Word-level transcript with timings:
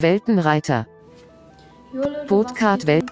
Weltenreiter. 0.00 0.86
Bootcard 2.28 2.86
Welt. 2.86 3.06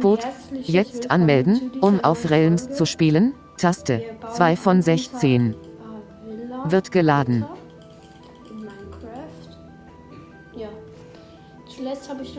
Boot. 0.00 0.18
Jetzt 0.64 1.12
anmelden, 1.12 1.70
um 1.80 2.02
auf 2.02 2.28
Realms 2.28 2.72
zu 2.72 2.86
spielen. 2.86 3.34
Taste. 3.56 4.02
2 4.34 4.56
von 4.56 4.82
16. 4.82 5.54
Wird 6.64 6.90
geladen. 6.90 7.44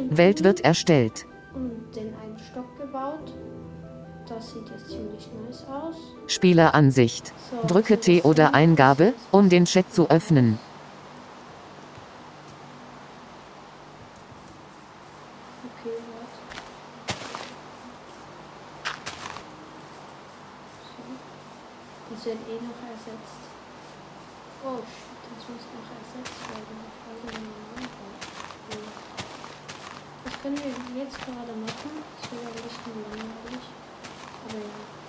Welt 0.10 0.44
wird 0.44 0.60
erstellt. 0.60 1.26
Und 1.54 1.96
den 1.96 2.14
einen 2.16 2.38
Stock 2.52 2.78
gebaut. 2.78 3.34
Das 4.28 4.52
sieht 4.52 4.70
jetzt 4.72 4.90
ziemlich 4.90 5.30
nice 5.48 5.66
aus. 5.70 5.96
Spieleransicht. 6.28 7.32
Drücke 7.66 7.98
T 8.02 8.24
oder 8.24 8.54
Eingabe, 8.54 9.14
um 9.32 9.48
den 9.48 9.64
Chat 9.64 9.94
zu 9.94 10.10
öffnen. 10.10 10.60
können 30.46 30.58
wir 30.94 31.04
jetzt 31.04 31.18
gerade 31.26 31.54
machen. 31.58 32.06
Das 32.22 32.32
wäre 32.32 32.46
ein 32.46 32.54
bisschen 32.54 33.02
langweilig. 33.02 33.66
Aber 34.48 34.60
ja. 34.60 35.05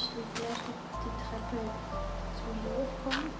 ich 0.00 0.24
vielleicht 0.34 0.64
die 1.04 1.14
Treppe 1.20 1.60
zu 2.36 2.46
hoch 2.64 2.92
kommen. 3.04 3.30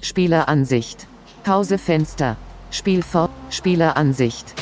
Spieleransicht. 0.00 1.06
Pausefenster. 1.44 2.36
Spiel 2.70 3.02
Spielfort. 3.02 3.30
Spieleransicht. 3.50 4.61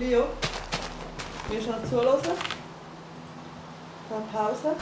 Leo, 0.00 0.24
willst 1.50 1.66
du 1.66 1.72
noch 1.72 1.84
zuhören? 1.84 2.20
Eine 4.08 4.24
Pause? 4.32 4.74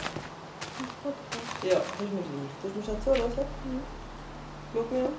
Ja, 1.65 1.75
das 1.75 2.07
ist 2.07 2.13
mir 2.15 2.23
gleich. 2.23 2.55
Du 2.63 2.69
musst 2.69 2.89
noch 2.89 3.01
zuhören. 3.03 3.33
Schau 4.73 4.85
mir 4.93 5.07
an. 5.07 5.15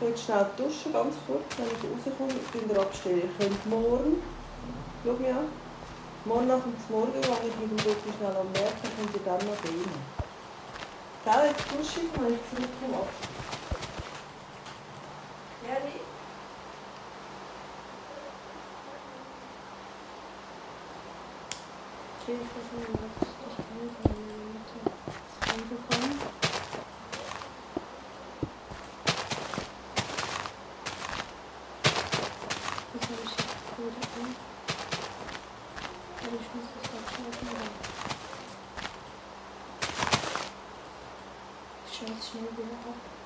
Ich 0.00 0.08
jetzt 0.08 0.22
schnell 0.22 0.46
duschen, 0.56 0.92
ganz 0.92 1.16
kurz, 1.26 1.42
wenn 1.58 1.66
ich 1.66 1.82
rauskomme. 1.82 2.30
Ich 2.30 2.50
bin 2.52 2.68
der 2.68 2.82
Absteller. 2.82 3.16
Ihr 3.16 3.30
könnt 3.40 3.66
morgen, 3.66 4.22
schau 5.04 5.14
mir 5.14 5.30
an, 5.30 5.48
morgen 6.24 6.46
nach 6.46 6.62
dem 6.62 6.74
Morgen 6.90 7.12
gehe 7.12 7.22
ich 7.22 7.56
mit 7.58 7.70
dem 7.70 7.76
Doktor 7.76 8.12
schnell 8.18 8.36
am 8.36 8.54
Werk, 8.54 8.76
dann 8.82 8.92
könnt 8.98 9.16
ihr 9.16 9.24
dann 9.26 9.42
noch 9.50 9.62
gehen. 9.62 9.94
Gell, 11.24 11.50
jetzt 11.50 11.66
dusche 11.72 12.06
ich, 12.06 12.22
wenn 12.22 12.34
ich 12.34 12.44
zurückkomme, 12.54 13.02
abstellen. 13.02 13.61
Okay, 22.24 22.34
ich 22.34 22.38
weiß 22.38 22.70
nicht, 22.78 23.02
was 23.02 23.28
ich 23.28 23.56
kann 23.56 23.90
von 24.00 24.14
meiner 24.14 24.46
Mutter 24.54 24.82
reingekommen. 25.42 26.12
Das 32.92 33.02
habe 33.02 33.22
ich 33.24 33.32
jetzt 33.32 33.66
wieder 33.76 34.02
an. 34.22 34.30
Aber 36.22 36.36
ich 36.38 36.48
muss 36.54 36.68
das 36.78 36.86
auch 36.94 37.06
schalten. 37.10 37.46
oder? 37.50 37.66
Ich 41.86 41.92
schalte 41.98 42.22
schnell 42.22 42.50
wieder 42.56 42.76
ab. 42.86 43.21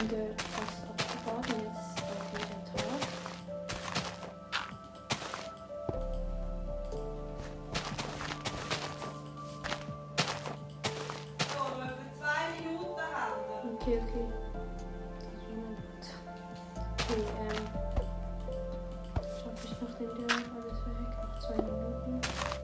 Wir 0.00 0.08
dort 0.08 0.40
fast 0.40 0.80
abgebaut 0.88 1.44
und 1.50 1.60
jetzt 1.62 1.92
ist 1.98 2.08
wieder 2.32 2.60
Tag. 2.72 3.00
So, 11.52 11.60
nur 11.76 11.88
für 11.88 12.08
zwei 12.18 12.42
Minuten 12.56 13.00
haben. 13.12 13.40
Okay, 13.74 13.96
okay. 14.02 14.26
Das 15.20 15.42
war 15.44 15.56
mal 15.60 15.76
gut. 15.76 16.04
Okay, 16.96 17.22
ähm. 17.38 17.64
Schaffe 19.36 19.64
ich 19.64 19.74
noch 19.82 19.94
den 19.98 20.08
Dörr 20.16 20.38
alles 20.56 20.78
weg? 20.86 21.10
Noch 21.22 21.34
zwei 21.40 21.56
Minuten. 21.56 22.59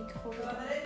Mikrowelle. 0.00 0.80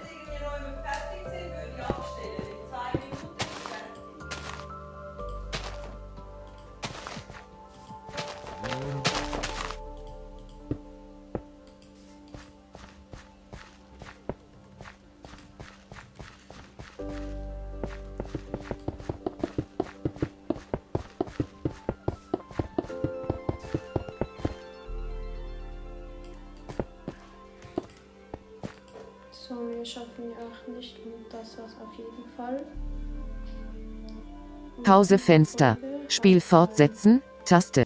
Wir 29.85 29.91
schaffen 29.91 30.09
die 30.17 30.33
8 30.33 30.69
nicht 30.79 30.97
und 31.05 31.27
das 31.31 31.59
war's 31.59 31.77
auf 31.79 31.93
jeden 31.99 32.25
Fall. 32.39 32.65
Pause 34.83 35.19
Fenster. 35.19 35.77
Spiel 36.09 36.41
fortsetzen, 36.41 37.21
Taste. 37.45 37.84